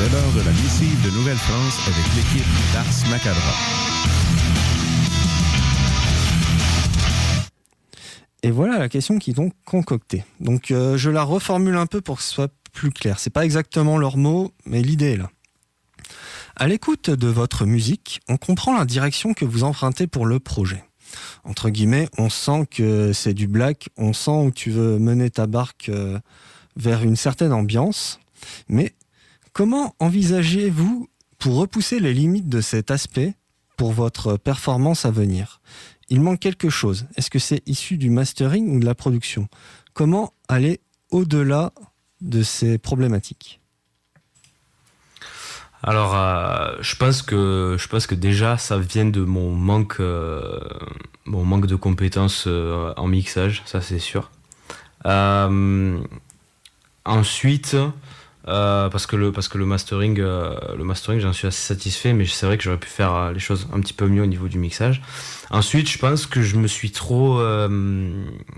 [0.00, 3.52] De la missive de Nouvelle-France avec l'équipe d'Ars Macabra.
[8.42, 10.24] Et voilà la question qui est donc concoctée.
[10.40, 13.18] Donc euh, je la reformule un peu pour que ce soit plus clair.
[13.18, 15.28] C'est pas exactement leurs mots, mais l'idée est là.
[16.56, 20.82] À l'écoute de votre musique, on comprend la direction que vous empruntez pour le projet.
[21.44, 25.46] Entre guillemets, on sent que c'est du black, on sent où tu veux mener ta
[25.46, 26.18] barque euh,
[26.74, 28.18] vers une certaine ambiance.
[28.70, 28.94] Mais
[29.52, 33.34] comment envisagez-vous pour repousser les limites de cet aspect
[33.76, 35.60] pour votre performance à venir?
[36.08, 37.06] Il manque quelque chose.
[37.16, 39.48] Est-ce que c'est issu du mastering ou de la production?
[39.94, 41.72] Comment aller au-delà
[42.20, 43.60] de ces problématiques?
[45.82, 50.60] Alors, euh, je pense que déjà ça vient de mon manque, euh,
[51.26, 54.30] de compétences euh, en mixage, ça c'est sûr.
[57.06, 57.76] ensuite,
[58.44, 62.46] parce que le parce que le mastering, le mastering, j'en suis assez satisfait, mais c'est
[62.46, 65.02] vrai que j'aurais pu faire les choses un petit peu mieux au niveau du mixage.
[65.50, 67.40] Ensuite, je pense que je me suis trop,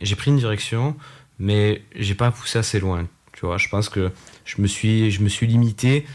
[0.00, 0.96] j'ai pris une direction,
[1.38, 3.06] mais j'ai pas poussé assez loin.
[3.32, 4.10] Tu vois, je pense que
[4.44, 6.06] je me suis je me suis limité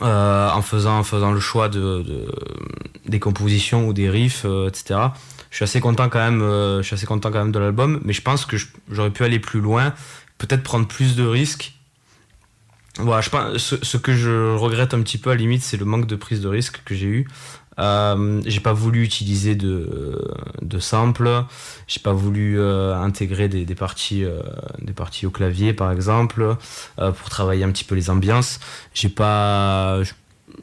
[0.00, 2.26] euh, en, faisant, en faisant le choix de,
[3.06, 4.98] des compositions ou des riffs, euh, etc.
[5.50, 8.00] Je suis assez content quand même, euh, je suis assez content quand même de l'album,
[8.04, 8.56] mais je pense que
[8.90, 9.94] j'aurais pu aller plus loin,
[10.38, 11.74] peut-être prendre plus de risques.
[12.98, 15.86] Voilà, je pense, ce, que je regrette un petit peu à la limite, c'est le
[15.86, 17.26] manque de prise de risque que j'ai eu.
[17.78, 20.20] Euh, j'ai pas voulu utiliser de,
[20.60, 21.44] de samples,
[21.86, 24.42] j'ai pas voulu euh, intégrer des, des parties, euh,
[24.80, 26.56] des parties au clavier par exemple,
[26.96, 28.60] pour travailler un petit peu les ambiances.
[28.94, 30.00] J'ai pas.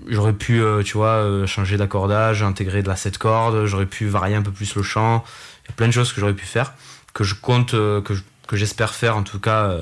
[0.07, 4.43] J'aurais pu, tu vois, changer d'accordage, intégrer de la 7 cordes, j'aurais pu varier un
[4.43, 5.23] peu plus le chant.
[5.65, 6.73] Il y a plein de choses que j'aurais pu faire,
[7.13, 8.13] que je compte, que,
[8.49, 9.77] que j'espère faire en tout cas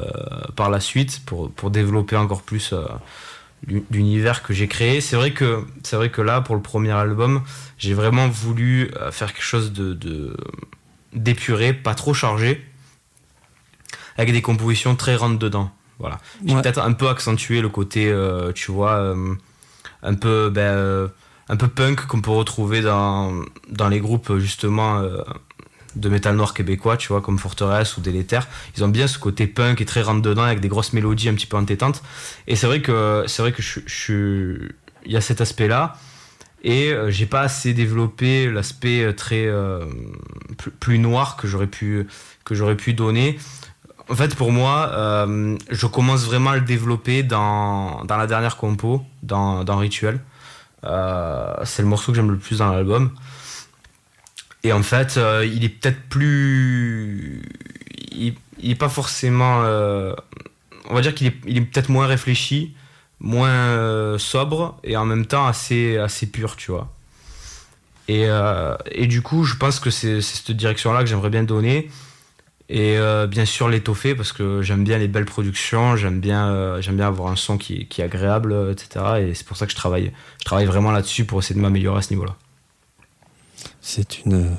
[0.55, 2.73] par la suite pour, pour développer encore plus
[3.91, 5.01] l'univers que j'ai créé.
[5.01, 7.43] C'est vrai que c'est vrai que là pour le premier album,
[7.77, 10.35] j'ai vraiment voulu euh, faire quelque chose de
[11.13, 12.63] d'épuré, pas trop chargé,
[14.17, 15.71] avec des compositions très rentre dedans.
[15.99, 16.19] Voilà.
[16.45, 19.33] J'ai peut-être un peu accentué le côté, euh, tu vois, euh,
[20.03, 21.09] un peu ben,
[21.49, 23.33] un peu punk qu'on peut retrouver dans
[23.69, 25.01] dans les groupes justement
[25.97, 28.47] de métal noir québécois, tu vois, comme Forteresse ou Délétère.
[28.77, 31.33] Ils ont bien ce côté punk et très rentre dedans avec des grosses mélodies un
[31.33, 32.03] petit peu entêtantes.
[32.47, 34.69] Et c'est vrai que c'est vrai que je, je,
[35.05, 35.95] il y a cet aspect-là.
[36.63, 39.85] Et euh, j'ai pas assez développé l'aspect euh, très euh,
[40.79, 42.07] plus, noir que j'aurais pu
[42.43, 43.37] que j'aurais pu donner.
[44.09, 45.27] En fait, pour moi,
[45.69, 50.21] je commence vraiment à le développer dans, dans la dernière compo, dans, dans Rituel.
[50.81, 53.11] c'est le morceau que j'aime le plus dans l'album.
[54.67, 57.41] Et en fait, euh, il est peut-être plus.
[58.11, 59.61] Il, n'est est pas forcément.
[59.63, 60.13] Euh,
[60.89, 62.75] on va dire qu'il est, il est peut-être moins réfléchi,
[63.21, 66.93] moins euh, sobre et en même temps assez, assez pur, tu vois.
[68.09, 68.25] Et,
[68.91, 71.89] et du coup, je pense que c'est cette direction-là que j'aimerais bien donner.
[72.69, 77.29] Et bien sûr l'étoffer parce que j'aime bien les belles productions, j'aime bien, bien avoir
[77.29, 79.05] un son qui, qui est agréable, etc.
[79.19, 81.99] Et c'est pour ça que je travaille, je travaille vraiment là-dessus pour essayer de m'améliorer
[81.99, 82.37] à ce niveau-là.
[83.81, 84.55] C'est une,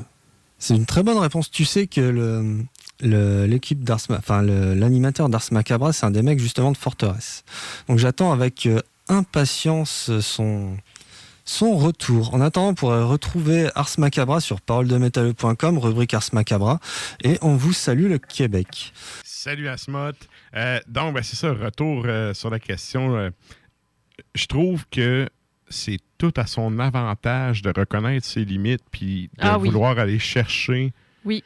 [0.59, 1.51] c'est une très bonne réponse.
[1.51, 2.67] Tu sais que
[3.01, 7.45] l'équipe d'Ars, enfin l'animateur d'Ars Macabra, c'est un des mecs justement de Forteresse.
[7.89, 12.35] Donc j'attends avec euh, impatience son retour.
[12.35, 16.81] En attendant, pourrait retrouver Ars Macabra sur paroledemétal.com, rubrique Ars Macabra,
[17.23, 18.93] et on vous salue le Québec.
[19.25, 20.13] Salut Asmot.
[20.55, 23.31] Euh, donc, ben, c'est ça, retour euh, sur la question.
[24.35, 25.29] je trouve que
[25.71, 30.93] c'est tout à son avantage de reconnaître ses limites puis de ah vouloir aller chercher
[31.25, 31.43] oui.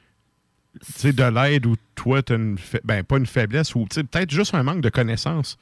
[1.05, 4.81] de l'aide où toi, tu une ben, pas une faiblesse ou peut-être juste un manque
[4.81, 5.59] de connaissances.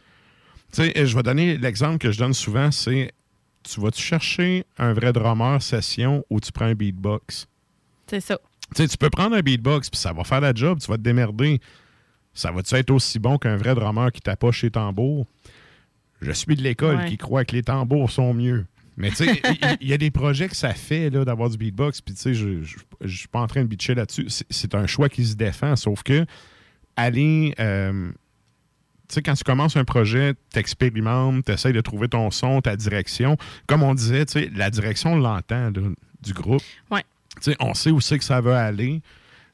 [0.75, 3.13] je vais donner l'exemple que je donne souvent, c'est
[3.63, 7.47] tu vas-tu chercher un vrai drummer session ou tu prends un beatbox?
[8.07, 8.39] C'est ça.
[8.75, 11.61] tu peux prendre un beatbox puis ça va faire la job, tu vas te démerder.
[12.33, 15.27] Ça va-tu être aussi bon qu'un vrai drummer qui tapoche les tambours?
[16.23, 18.67] Je suis de l'école qui croit que les tambours sont mieux.
[18.97, 19.43] Mais tu sais,
[19.81, 22.49] il y, a des projets que ça fait d'avoir du beatbox, puis tu sais, je
[23.01, 24.27] ne suis pas en train de bitcher là-dessus.
[24.51, 26.27] C'est un choix qui se défend, sauf que
[26.97, 27.55] aller.
[27.59, 28.11] Euh,
[29.09, 32.61] tu sais, quand tu commences un projet, tu expérimentes, tu essaies de trouver ton son,
[32.61, 33.37] ta direction.
[33.67, 36.63] Comme on disait, tu sais, la direction, on l'entend du groupe.
[36.91, 37.03] Ouais.
[37.37, 39.03] Tu sais, on sait où c'est que ça va aller.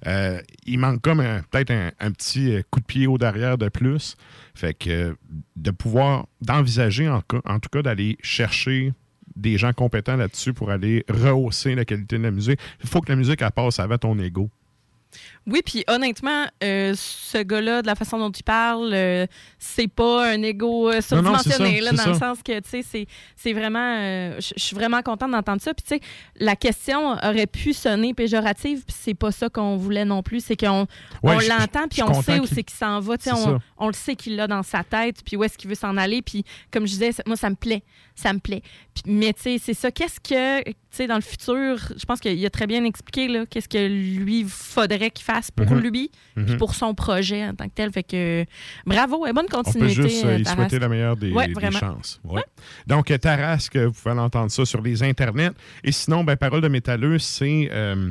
[0.07, 4.17] Euh, il manque comme peut-être un, petit euh, coup de pied au derrière de plus.
[4.55, 5.17] Fait que
[5.57, 8.93] de pouvoir, d'envisager en, en, tout cas d'aller chercher
[9.37, 12.59] des gens compétents là-dessus pour aller rehausser la qualité de la musique.
[12.83, 14.51] Il faut que la musique elle passe avant ton ego.
[15.47, 19.27] Oui, puis honnêtement, euh, ce gars-là, de la façon dont il parle, euh,
[19.61, 24.33] c'est pas un ego euh, surdimensionné, là, dans le sens que, tu sais, c'est vraiment...
[24.41, 25.73] Je suis vraiment contente d'entendre ça.
[25.73, 26.01] Puis, tu sais,
[26.41, 30.45] la question aurait pu sonner péjorative, puis c'est pas ça qu'on voulait non plus.
[30.45, 30.87] C'est qu'on
[31.23, 33.17] on l'entend, puis on sait où c'est qu'il s'en va.
[33.17, 35.69] Tu sais, on, on, le sait qu'il l'a dans sa tête, puis où est-ce qu'il
[35.69, 36.23] veut s'en aller.
[36.23, 37.85] Puis, comme je disais, moi, ça me plaît.
[38.17, 38.63] Ça me plaît.
[39.05, 39.93] mais, tu sais, c'est ça.
[39.93, 43.47] Qu'est-ce que, tu sais, dans le futur, je pense qu'il a très bien expliqué, là,
[43.47, 45.81] qu'est-ce que lui faudrait qu'il fasse pour mhm.
[45.81, 46.57] lui, mhm.
[46.57, 47.93] pour son projet en tant que tel.
[47.93, 48.45] Fait que
[48.87, 50.01] bravo et bonne continuité.
[50.01, 51.33] On peut juste euh, souhaiter la meilleure des,
[51.73, 52.21] chances.
[52.87, 55.53] Donc, Tarasque, vous pouvez entendre ça sur les internets.
[55.85, 58.11] Et sinon, ben, Parole de métalleux, c'est euh,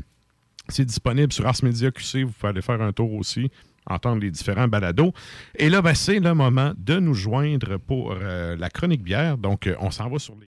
[0.69, 2.24] disponible sur Ars Media QC.
[2.24, 3.50] Vous pouvez aller faire un tour aussi
[3.88, 5.13] entendre les différents balados.
[5.59, 9.38] Et là, ben, c'est le moment de nous joindre pour euh, la chronique bière.
[9.38, 10.47] Donc, on s'en va sur les...